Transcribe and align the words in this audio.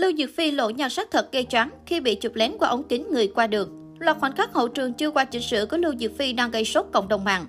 Lưu 0.00 0.12
Diệc 0.18 0.36
Phi 0.36 0.50
lộ 0.50 0.70
nhan 0.70 0.90
sắc 0.90 1.10
thật 1.10 1.32
gây 1.32 1.44
choáng 1.44 1.70
khi 1.86 2.00
bị 2.00 2.14
chụp 2.14 2.34
lén 2.34 2.52
qua 2.58 2.68
ống 2.68 2.82
kính 2.82 3.10
người 3.10 3.28
qua 3.28 3.46
đường. 3.46 3.94
Loạt 3.98 4.16
khoảnh 4.20 4.36
khắc 4.36 4.54
hậu 4.54 4.68
trường 4.68 4.92
chưa 4.92 5.10
qua 5.10 5.24
chỉnh 5.24 5.42
sửa 5.42 5.66
của 5.66 5.76
Lưu 5.76 5.92
Diệc 5.98 6.18
Phi 6.18 6.32
đang 6.32 6.50
gây 6.50 6.64
sốt 6.64 6.86
cộng 6.92 7.08
đồng 7.08 7.24
mạng. 7.24 7.46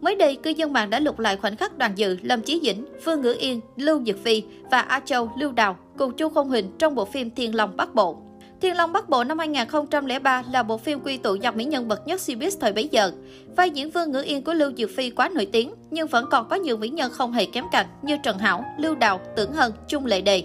Mới 0.00 0.16
đây, 0.16 0.36
cư 0.36 0.50
dân 0.50 0.72
mạng 0.72 0.90
đã 0.90 1.00
lục 1.00 1.18
lại 1.18 1.36
khoảnh 1.36 1.56
khắc 1.56 1.78
đoàn 1.78 1.92
dự 1.96 2.16
Lâm 2.22 2.42
Chí 2.42 2.60
Dĩnh, 2.62 2.84
Phương 3.04 3.22
Ngữ 3.22 3.36
Yên, 3.38 3.60
Lưu 3.76 4.02
Diệc 4.06 4.24
Phi 4.24 4.42
và 4.70 4.80
A 4.80 5.00
Châu, 5.00 5.30
Lưu 5.38 5.52
Đào 5.52 5.76
cùng 5.98 6.16
Chu 6.16 6.28
Không 6.28 6.48
Huỳnh 6.48 6.70
trong 6.78 6.94
bộ 6.94 7.04
phim 7.04 7.30
Thiên 7.30 7.54
Long 7.54 7.76
Bắc 7.76 7.94
Bộ. 7.94 8.16
Thiên 8.60 8.76
Long 8.76 8.92
Bắc 8.92 9.08
Bộ 9.08 9.24
năm 9.24 9.38
2003 9.38 10.42
là 10.52 10.62
bộ 10.62 10.78
phim 10.78 11.00
quy 11.00 11.16
tụ 11.16 11.34
dòng 11.34 11.56
mỹ 11.56 11.64
nhân 11.64 11.88
bậc 11.88 12.06
nhất 12.06 12.20
showbiz 12.20 12.50
thời 12.60 12.72
bấy 12.72 12.88
giờ. 12.92 13.12
Vai 13.56 13.70
diễn 13.70 13.90
Vương 13.90 14.12
Ngữ 14.12 14.22
Yên 14.22 14.44
của 14.44 14.54
Lưu 14.54 14.72
Diệc 14.76 14.96
Phi 14.96 15.10
quá 15.10 15.28
nổi 15.28 15.46
tiếng, 15.46 15.74
nhưng 15.90 16.08
vẫn 16.08 16.24
còn 16.30 16.48
có 16.48 16.56
nhiều 16.56 16.76
mỹ 16.76 16.88
nhân 16.88 17.12
không 17.12 17.32
hề 17.32 17.44
kém 17.44 17.64
cạnh 17.72 17.86
như 18.02 18.16
Trần 18.22 18.38
Hảo, 18.38 18.64
Lưu 18.78 18.94
Đào, 18.94 19.20
Tưởng 19.36 19.52
Hân, 19.52 19.72
Trung 19.88 20.06
Lệ 20.06 20.20
Đề. 20.20 20.44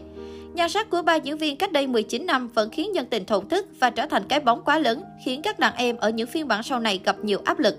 Nhan 0.58 0.70
sắc 0.70 0.90
của 0.90 1.02
ba 1.02 1.16
diễn 1.16 1.38
viên 1.38 1.58
cách 1.58 1.72
đây 1.72 1.88
19 1.88 2.26
năm 2.26 2.48
vẫn 2.48 2.70
khiến 2.70 2.96
dân 2.96 3.06
tình 3.06 3.26
thổn 3.26 3.50
thức 3.50 3.66
và 3.80 3.90
trở 3.90 4.06
thành 4.06 4.24
cái 4.30 4.40
bóng 4.40 4.62
quá 4.66 4.80
lớn, 4.80 5.04
khiến 5.26 5.42
các 5.42 5.60
đàn 5.60 5.76
em 5.76 5.98
ở 5.98 6.10
những 6.10 6.28
phiên 6.28 6.48
bản 6.48 6.64
sau 6.64 6.80
này 6.80 7.02
gặp 7.04 7.16
nhiều 7.24 7.40
áp 7.46 7.60
lực. 7.60 7.76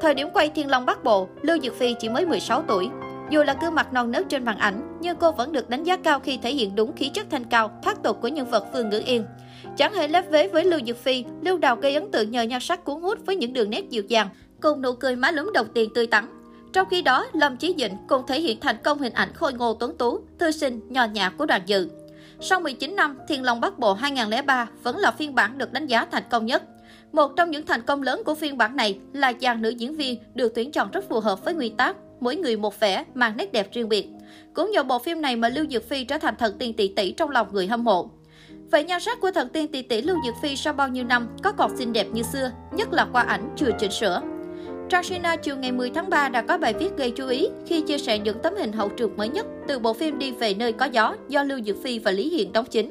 Thời 0.00 0.14
điểm 0.14 0.28
quay 0.32 0.48
Thiên 0.48 0.70
Long 0.70 0.86
Bắc 0.86 1.04
Bộ, 1.04 1.28
Lưu 1.42 1.58
Dược 1.62 1.74
Phi 1.78 1.94
chỉ 2.00 2.08
mới 2.08 2.26
16 2.26 2.62
tuổi. 2.68 2.88
Dù 3.30 3.42
là 3.42 3.56
gương 3.62 3.74
mặt 3.74 3.92
non 3.92 4.10
nớt 4.10 4.28
trên 4.28 4.44
màn 4.44 4.58
ảnh, 4.58 4.98
nhưng 5.00 5.16
cô 5.16 5.32
vẫn 5.32 5.52
được 5.52 5.70
đánh 5.70 5.84
giá 5.84 5.96
cao 5.96 6.20
khi 6.20 6.38
thể 6.42 6.54
hiện 6.54 6.74
đúng 6.74 6.96
khí 6.96 7.08
chất 7.08 7.26
thanh 7.30 7.44
cao, 7.44 7.80
thoát 7.82 8.02
tục 8.02 8.18
của 8.22 8.28
nhân 8.28 8.50
vật 8.50 8.64
Phương 8.72 8.90
Ngữ 8.90 9.02
Yên. 9.06 9.24
Chẳng 9.76 9.94
hề 9.94 10.08
lép 10.08 10.30
vế 10.30 10.48
với 10.48 10.64
Lưu 10.64 10.80
Dược 10.86 10.96
Phi, 10.96 11.24
Lưu 11.42 11.58
Đào 11.58 11.76
gây 11.76 11.94
ấn 11.94 12.10
tượng 12.10 12.30
nhờ 12.30 12.42
nhan 12.42 12.60
sắc 12.60 12.84
cuốn 12.84 13.00
hút 13.00 13.18
với 13.26 13.36
những 13.36 13.52
đường 13.52 13.70
nét 13.70 13.90
dịu 13.90 14.02
dàng, 14.08 14.28
cùng 14.60 14.82
nụ 14.82 14.92
cười 14.92 15.16
má 15.16 15.30
lúm 15.30 15.52
đồng 15.54 15.66
tiền 15.74 15.90
tươi 15.94 16.06
tắn. 16.06 16.35
Trong 16.76 16.88
khi 16.88 17.02
đó, 17.02 17.26
Lâm 17.32 17.56
Chí 17.56 17.74
dĩnh 17.78 17.96
cũng 18.06 18.26
thể 18.26 18.40
hiện 18.40 18.60
thành 18.60 18.76
công 18.84 18.98
hình 18.98 19.12
ảnh 19.12 19.28
khôi 19.34 19.52
ngô 19.52 19.74
tuấn 19.74 19.96
tú, 19.96 20.20
thư 20.38 20.50
sinh, 20.50 20.80
nhỏ 20.88 21.06
nhã 21.12 21.30
của 21.30 21.46
đoàn 21.46 21.62
dự. 21.66 21.88
Sau 22.40 22.60
19 22.60 22.96
năm, 22.96 23.18
Thiên 23.28 23.42
Long 23.42 23.60
Bắc 23.60 23.78
Bộ 23.78 23.94
2003 23.94 24.68
vẫn 24.82 24.96
là 24.96 25.10
phiên 25.10 25.34
bản 25.34 25.58
được 25.58 25.72
đánh 25.72 25.86
giá 25.86 26.06
thành 26.10 26.22
công 26.30 26.46
nhất. 26.46 26.62
Một 27.12 27.32
trong 27.36 27.50
những 27.50 27.66
thành 27.66 27.82
công 27.82 28.02
lớn 28.02 28.22
của 28.26 28.34
phiên 28.34 28.58
bản 28.58 28.76
này 28.76 28.98
là 29.12 29.32
dàn 29.40 29.62
nữ 29.62 29.68
diễn 29.68 29.96
viên 29.96 30.18
được 30.34 30.52
tuyển 30.54 30.72
chọn 30.72 30.90
rất 30.90 31.08
phù 31.08 31.20
hợp 31.20 31.44
với 31.44 31.54
nguyên 31.54 31.76
tác, 31.76 31.96
mỗi 32.20 32.36
người 32.36 32.56
một 32.56 32.80
vẻ, 32.80 33.04
mang 33.14 33.36
nét 33.36 33.52
đẹp 33.52 33.72
riêng 33.72 33.88
biệt. 33.88 34.08
Cũng 34.54 34.70
nhờ 34.70 34.82
bộ 34.82 34.98
phim 34.98 35.20
này 35.22 35.36
mà 35.36 35.48
Lưu 35.48 35.66
Dược 35.70 35.88
Phi 35.88 36.04
trở 36.04 36.18
thành 36.18 36.36
thần 36.36 36.58
tiên 36.58 36.72
tỷ 36.72 36.88
tỷ 36.88 37.12
trong 37.12 37.30
lòng 37.30 37.46
người 37.52 37.66
hâm 37.66 37.84
mộ. 37.84 38.10
Vậy 38.70 38.84
nhan 38.84 39.00
sắc 39.00 39.20
của 39.20 39.30
thần 39.30 39.48
tiên 39.48 39.68
tỷ 39.68 39.82
tỷ 39.82 40.02
Lưu 40.02 40.16
Dược 40.26 40.34
Phi 40.42 40.56
sau 40.56 40.72
bao 40.72 40.88
nhiêu 40.88 41.04
năm 41.04 41.28
có 41.42 41.52
còn 41.52 41.76
xinh 41.76 41.92
đẹp 41.92 42.06
như 42.12 42.22
xưa, 42.22 42.50
nhất 42.72 42.92
là 42.92 43.06
qua 43.12 43.22
ảnh 43.22 43.54
chưa 43.56 43.70
chỉnh 43.78 43.90
sửa. 43.90 44.35
Trang 44.88 45.04
Sina 45.04 45.36
chiều 45.36 45.56
ngày 45.56 45.72
10 45.72 45.90
tháng 45.90 46.10
3 46.10 46.28
đã 46.28 46.42
có 46.42 46.58
bài 46.58 46.74
viết 46.78 46.96
gây 46.96 47.10
chú 47.10 47.28
ý 47.28 47.48
khi 47.66 47.80
chia 47.80 47.98
sẻ 47.98 48.18
những 48.18 48.38
tấm 48.42 48.54
hình 48.56 48.72
hậu 48.72 48.88
trường 48.88 49.16
mới 49.16 49.28
nhất 49.28 49.46
từ 49.68 49.78
bộ 49.78 49.92
phim 49.92 50.18
Đi 50.18 50.32
về 50.32 50.54
nơi 50.54 50.72
có 50.72 50.84
gió 50.86 51.14
do 51.28 51.42
Lưu 51.42 51.60
Dược 51.66 51.82
Phi 51.82 51.98
và 51.98 52.10
Lý 52.10 52.28
Hiện 52.28 52.52
đóng 52.52 52.64
chính. 52.70 52.90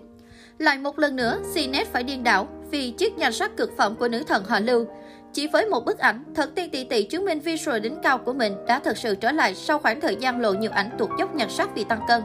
Lại 0.58 0.78
một 0.78 1.00
lần 1.00 1.16
nữa, 1.16 1.40
CNET 1.54 1.88
phải 1.88 2.04
điên 2.04 2.24
đảo 2.24 2.48
vì 2.72 2.92
chiếc 2.92 3.18
nhan 3.18 3.34
sắc 3.34 3.58
cực 3.58 3.78
phẩm 3.78 3.96
của 3.96 4.08
nữ 4.08 4.24
thần 4.28 4.44
họ 4.44 4.60
Lưu. 4.60 4.86
Chỉ 5.34 5.48
với 5.48 5.66
một 5.66 5.86
bức 5.86 6.00
ảnh, 6.00 6.24
thật 6.36 6.56
tiên 6.56 6.70
tỷ 6.70 6.84
tỷ 6.84 7.04
chứng 7.04 7.26
minh 7.26 7.40
visual 7.40 7.80
đỉnh 7.80 7.98
cao 8.04 8.18
của 8.18 8.34
mình 8.34 8.54
đã 8.68 8.80
thật 8.80 8.98
sự 8.98 9.16
trở 9.16 9.32
lại 9.32 9.56
sau 9.56 9.80
khoảng 9.80 10.02
thời 10.02 10.16
gian 10.16 10.42
lộ 10.42 10.54
nhiều 10.54 10.72
ảnh 10.72 10.90
tuột 10.98 11.10
dốc 11.20 11.36
nhan 11.36 11.50
sắc 11.50 11.76
vì 11.76 11.84
tăng 11.84 12.02
cân. 12.08 12.22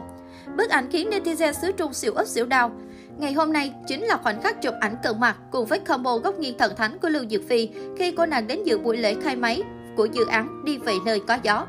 Bức 0.57 0.69
ảnh 0.69 0.91
khiến 0.91 1.09
netizen 1.09 1.53
xứ 1.53 1.71
Trung 1.71 1.93
xỉu 1.93 2.13
ấp 2.13 2.27
xỉu 2.27 2.45
đau. 2.45 2.71
Ngày 3.17 3.33
hôm 3.33 3.53
nay 3.53 3.73
chính 3.87 4.01
là 4.03 4.17
khoảnh 4.17 4.41
khắc 4.41 4.61
chụp 4.61 4.73
ảnh 4.79 4.95
cận 5.03 5.19
mặt 5.19 5.37
cùng 5.51 5.65
với 5.65 5.79
combo 5.79 6.17
góc 6.17 6.39
nghiêng 6.39 6.57
thần 6.57 6.75
thánh 6.75 6.97
của 6.99 7.09
Lưu 7.09 7.23
Dược 7.29 7.41
Phi 7.47 7.69
khi 7.97 8.11
cô 8.11 8.25
nàng 8.25 8.47
đến 8.47 8.63
dự 8.63 8.77
buổi 8.79 8.97
lễ 8.97 9.15
khai 9.23 9.35
máy 9.35 9.61
của 9.95 10.05
dự 10.05 10.25
án 10.25 10.65
Đi 10.65 10.77
về 10.77 10.93
nơi 11.05 11.19
có 11.27 11.37
gió. 11.43 11.65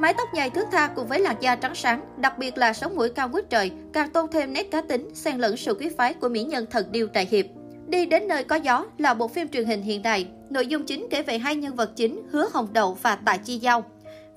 Mái 0.00 0.14
tóc 0.14 0.28
dài 0.34 0.50
thước 0.50 0.64
tha 0.72 0.88
cùng 0.96 1.06
với 1.06 1.20
làn 1.20 1.36
da 1.40 1.56
trắng 1.56 1.74
sáng, 1.74 2.00
đặc 2.16 2.38
biệt 2.38 2.58
là 2.58 2.72
sống 2.72 2.96
mũi 2.96 3.08
cao 3.08 3.28
quýt 3.28 3.50
trời, 3.50 3.70
càng 3.92 4.10
tôn 4.10 4.30
thêm 4.30 4.52
nét 4.52 4.70
cá 4.70 4.80
tính, 4.80 5.14
xen 5.14 5.38
lẫn 5.38 5.56
sự 5.56 5.74
quý 5.74 5.88
phái 5.96 6.14
của 6.14 6.28
mỹ 6.28 6.42
nhân 6.42 6.66
thần 6.70 6.92
điêu 6.92 7.08
đại 7.12 7.28
hiệp. 7.30 7.46
Đi 7.86 8.06
đến 8.06 8.28
nơi 8.28 8.44
có 8.44 8.56
gió 8.56 8.86
là 8.98 9.14
bộ 9.14 9.28
phim 9.28 9.48
truyền 9.48 9.64
hình 9.64 9.82
hiện 9.82 10.02
đại. 10.02 10.26
Nội 10.50 10.66
dung 10.66 10.86
chính 10.86 11.06
kể 11.10 11.22
về 11.22 11.38
hai 11.38 11.56
nhân 11.56 11.76
vật 11.76 11.96
chính 11.96 12.22
Hứa 12.30 12.48
Hồng 12.52 12.68
Đậu 12.72 12.98
và 13.02 13.16
Tạ 13.16 13.36
Chi 13.36 13.58
Giao. 13.58 13.84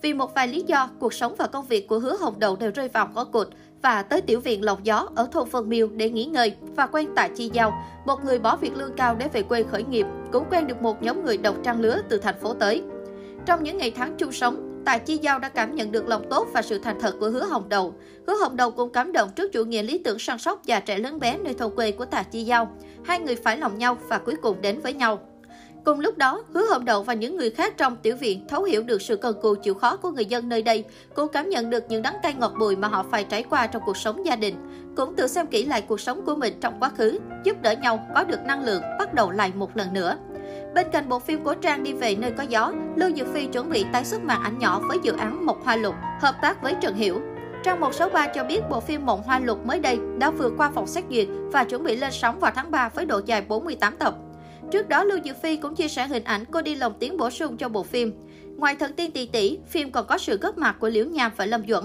Vì 0.06 0.14
một 0.14 0.36
vài 0.36 0.48
lý 0.48 0.64
do, 0.68 0.90
cuộc 1.00 1.14
sống 1.14 1.36
và 1.38 1.48
công 1.48 1.66
việc 1.66 1.88
của 1.88 2.00
Hứa 2.00 2.18
Hồng 2.18 2.40
Đậu 2.40 2.56
đều 2.56 2.72
rơi 2.76 2.88
vào 2.88 3.10
ngõ 3.14 3.24
cụt 3.24 3.48
và 3.82 4.04
tới 4.04 4.22
tiểu 4.22 4.40
viện 4.40 4.64
lọc 4.64 4.84
gió 4.84 5.08
ở 5.16 5.28
thôn 5.32 5.50
Vân 5.50 5.70
Miêu 5.70 5.88
để 5.88 6.10
nghỉ 6.10 6.26
ngơi 6.26 6.56
và 6.76 6.88
quen 6.88 7.08
Tạ 7.16 7.28
Chi 7.36 7.50
Giao, 7.54 7.84
một 8.06 8.26
người 8.26 8.40
bỏ 8.40 8.56
việc 8.56 8.78
lương 8.78 8.94
cao 8.94 9.16
để 9.16 9.28
về 9.34 9.44
quê 9.44 9.64
khởi 9.64 9.84
nghiệp, 9.84 10.06
cũng 10.32 10.44
quen 10.52 10.68
được 10.68 10.82
một 10.82 11.04
nhóm 11.04 11.26
người 11.26 11.38
độc 11.38 11.56
trang 11.64 11.82
lứa 11.82 11.98
từ 12.10 12.18
thành 12.18 12.40
phố 12.42 12.54
tới. 12.54 12.84
Trong 13.46 13.64
những 13.64 13.78
ngày 13.78 13.92
tháng 13.92 14.16
chung 14.18 14.32
sống, 14.32 14.84
Tạ 14.86 14.98
Chi 14.98 15.18
Giao 15.18 15.40
đã 15.40 15.50
cảm 15.50 15.76
nhận 15.76 15.92
được 15.92 16.08
lòng 16.08 16.30
tốt 16.30 16.48
và 16.54 16.62
sự 16.62 16.80
thành 16.80 17.00
thật 17.00 17.16
của 17.20 17.30
Hứa 17.30 17.46
Hồng 17.46 17.70
Đầu. 17.70 17.94
Hứa 18.28 18.36
Hồng 18.36 18.56
Đầu 18.56 18.72
cũng 18.72 18.92
cảm 18.92 19.12
động 19.12 19.30
trước 19.36 19.52
chủ 19.52 19.64
nghĩa 19.64 19.84
lý 19.84 19.98
tưởng 19.98 20.20
săn 20.20 20.38
sóc 20.38 20.66
già 20.66 20.80
trẻ 20.80 20.98
lớn 20.98 21.20
bé 21.20 21.38
nơi 21.38 21.54
thôn 21.54 21.76
quê 21.76 21.92
của 21.92 22.06
Tạ 22.06 22.24
Chi 22.24 22.44
Giao. 22.44 22.72
Hai 23.06 23.20
người 23.20 23.36
phải 23.36 23.58
lòng 23.58 23.78
nhau 23.78 23.98
và 24.08 24.18
cuối 24.18 24.36
cùng 24.42 24.62
đến 24.62 24.82
với 24.82 24.94
nhau. 24.94 25.20
Cùng 25.85 26.00
lúc 26.00 26.18
đó, 26.18 26.44
Hứa 26.53 26.66
Hồng 26.69 26.85
Đậu 26.85 27.03
và 27.03 27.13
những 27.13 27.38
người 27.38 27.50
khác 27.50 27.73
trong 27.78 27.96
tiểu 27.96 28.16
viện 28.16 28.47
thấu 28.47 28.63
hiểu 28.63 28.84
được 28.84 29.01
sự 29.01 29.16
cần 29.16 29.41
cù 29.41 29.56
chịu 29.56 29.73
khó 29.73 29.97
của 29.97 30.12
người 30.12 30.25
dân 30.25 30.50
nơi 30.50 30.62
đây, 30.62 30.84
cô 31.13 31.28
cảm 31.28 31.50
nhận 31.50 31.69
được 31.69 31.84
những 31.90 32.01
đắng 32.01 32.16
cay 32.23 32.34
ngọt 32.34 32.53
bùi 32.59 32.75
mà 32.75 32.88
họ 32.88 33.06
phải 33.12 33.23
trải 33.23 33.44
qua 33.44 33.68
trong 33.68 33.81
cuộc 33.85 33.97
sống 33.97 34.25
gia 34.25 34.35
đình, 34.35 34.56
cũng 34.96 35.16
tự 35.16 35.28
xem 35.28 35.47
kỹ 35.47 35.66
lại 35.66 35.81
cuộc 35.81 36.00
sống 36.00 36.25
của 36.25 36.35
mình 36.35 36.53
trong 36.62 36.79
quá 36.79 36.90
khứ, 36.97 37.19
giúp 37.44 37.62
đỡ 37.62 37.72
nhau 37.72 38.07
có 38.16 38.23
được 38.23 38.40
năng 38.46 38.63
lượng 38.63 38.81
bắt 39.00 39.13
đầu 39.13 39.31
lại 39.31 39.51
một 39.56 39.78
lần 39.78 39.94
nữa. 39.94 40.18
Bên 40.75 40.88
cạnh 40.91 41.09
bộ 41.09 41.19
phim 41.19 41.44
của 41.44 41.56
Trang 41.56 41.84
đi 41.84 41.94
về 41.94 42.16
nơi 42.16 42.31
có 42.31 42.44
gió, 42.44 42.73
Lưu 42.96 43.09
Dược 43.16 43.34
Phi 43.34 43.47
chuẩn 43.47 43.69
bị 43.69 43.85
tái 43.94 44.06
xuất 44.06 44.23
màn 44.23 44.41
ảnh 44.41 44.59
nhỏ 44.59 44.81
với 44.88 44.97
dự 45.03 45.13
án 45.17 45.46
Mộc 45.46 45.63
Hoa 45.63 45.75
Lục, 45.75 45.96
hợp 46.22 46.35
tác 46.41 46.63
với 46.63 46.75
Trần 46.81 46.96
Hiểu. 46.96 47.22
Trang 47.63 47.79
163 47.79 48.28
cho 48.28 48.44
biết 48.44 48.62
bộ 48.69 48.79
phim 48.79 49.06
Mộng 49.06 49.23
Hoa 49.23 49.40
Lục 49.40 49.66
mới 49.66 49.79
đây 49.79 50.00
đã 50.17 50.31
vượt 50.31 50.53
qua 50.57 50.72
phòng 50.75 50.88
xét 50.88 51.03
duyệt 51.09 51.28
và 51.52 51.63
chuẩn 51.63 51.84
bị 51.84 51.96
lên 51.96 52.12
sóng 52.12 52.40
vào 52.40 52.52
tháng 52.56 52.72
3 52.72 52.90
với 52.90 53.06
độ 53.06 53.22
dài 53.25 53.41
48 53.41 53.97
tập. 53.97 54.16
Trước 54.75 54.90
đó, 54.90 55.03
Lưu 55.03 55.19
Diệu 55.25 55.34
Phi 55.34 55.58
cũng 55.58 55.75
chia 55.75 55.88
sẻ 55.88 56.08
hình 56.08 56.24
ảnh 56.24 56.46
cô 56.52 56.62
đi 56.62 56.75
lồng 56.75 56.94
tiếng 57.00 57.18
bổ 57.18 57.30
sung 57.30 57.58
cho 57.58 57.69
bộ 57.69 57.84
phim. 57.84 58.13
Ngoài 58.58 58.75
Thần 58.75 58.94
Tiên 58.94 59.12
Tỷ 59.12 59.25
Tỷ, 59.25 59.58
phim 59.68 59.91
còn 59.91 60.08
có 60.08 60.18
sự 60.18 60.38
góp 60.38 60.58
mặt 60.58 60.75
của 60.80 60.90
Liễu 60.90 61.06
Nham 61.06 61.31
và 61.38 61.46
Lâm 61.46 61.68
Duẩn. 61.68 61.84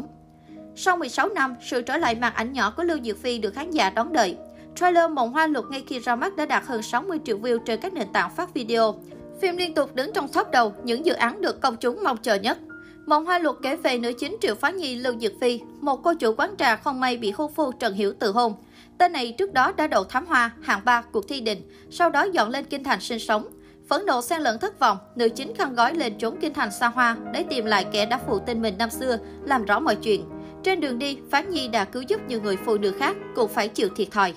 Sau 0.77 0.97
16 0.97 1.29
năm, 1.29 1.57
sự 1.63 1.83
trở 1.83 1.97
lại 1.97 2.15
màn 2.15 2.35
ảnh 2.35 2.53
nhỏ 2.53 2.75
của 2.77 2.83
Lưu 2.83 2.99
Diệu 3.05 3.15
Phi 3.15 3.39
được 3.39 3.55
khán 3.55 3.71
giả 3.71 3.91
đón 3.91 4.13
đợi. 4.13 4.37
Trailer 4.75 5.11
Mộng 5.11 5.33
Hoa 5.33 5.47
Lục 5.47 5.65
ngay 5.71 5.85
khi 5.87 5.99
ra 5.99 6.17
mắt 6.17 6.37
đã 6.37 6.47
đạt 6.47 6.63
hơn 6.67 6.83
60 6.83 7.19
triệu 7.25 7.39
view 7.39 7.59
trên 7.59 7.81
các 7.81 7.93
nền 7.93 8.13
tảng 8.13 8.31
phát 8.37 8.55
video. 8.55 8.95
Phim 9.41 9.57
liên 9.57 9.75
tục 9.75 9.95
đứng 9.95 10.13
trong 10.13 10.29
top 10.29 10.51
đầu 10.53 10.75
những 10.85 11.07
dự 11.07 11.13
án 11.13 11.41
được 11.41 11.61
công 11.61 11.77
chúng 11.77 12.05
mong 12.05 12.17
chờ 12.17 12.35
nhất. 12.35 12.59
Mộng 13.07 13.25
Hoa 13.25 13.39
Luật 13.39 13.57
kể 13.63 13.77
về 13.77 13.99
nữ 13.99 14.13
chính 14.13 14.37
Triệu 14.41 14.55
Phá 14.55 14.71
Nhi 14.71 14.97
Lưu 14.97 15.15
Dược 15.21 15.33
Phi, 15.41 15.61
một 15.81 16.03
cô 16.03 16.15
chủ 16.15 16.35
quán 16.37 16.55
trà 16.59 16.77
không 16.77 17.01
may 17.01 17.17
bị 17.17 17.31
hôn 17.31 17.53
phu 17.55 17.73
Trần 17.73 17.95
Hiểu 17.95 18.13
tự 18.19 18.33
hôn. 18.33 18.55
Tên 18.99 19.13
này 19.13 19.35
trước 19.39 19.53
đó 19.53 19.73
đã 19.73 19.87
đậu 19.87 20.05
thám 20.05 20.27
hoa, 20.27 20.51
hạng 20.63 20.81
3 20.85 21.03
cuộc 21.13 21.29
thi 21.29 21.41
định, 21.41 21.63
sau 21.91 22.11
đó 22.11 22.23
dọn 22.23 22.51
lên 22.51 22.65
Kinh 22.65 22.85
Thành 22.85 23.01
sinh 23.01 23.19
sống. 23.19 23.49
Phẫn 23.89 24.07
nộ 24.07 24.23
xen 24.23 24.41
lẫn 24.41 24.59
thất 24.61 24.79
vọng, 24.79 24.99
nữ 25.17 25.29
chính 25.29 25.55
khăn 25.55 25.75
gói 25.75 25.95
lên 25.95 26.19
trốn 26.19 26.37
Kinh 26.41 26.55
Thành 26.55 26.71
xa 26.71 26.89
hoa 26.89 27.17
để 27.33 27.45
tìm 27.51 27.65
lại 27.65 27.87
kẻ 27.93 28.07
đã 28.07 28.21
phụ 28.27 28.39
tên 28.39 28.63
mình 28.63 28.79
năm 28.79 28.91
xưa, 28.91 29.19
làm 29.45 29.65
rõ 29.65 29.81
mọi 29.81 29.97
chuyện. 29.97 30.25
Trên 30.63 30.81
đường 30.81 30.99
đi, 30.99 31.19
Phán 31.31 31.51
Nhi 31.51 31.69
đã 31.69 31.85
cứu 31.85 32.03
giúp 32.03 32.21
nhiều 32.29 32.41
người 32.43 32.57
phụ 32.57 32.79
nữ 32.79 32.93
khác 32.99 33.17
cũng 33.35 33.49
phải 33.49 33.69
chịu 33.69 33.89
thiệt 33.97 34.11
thòi. 34.11 34.35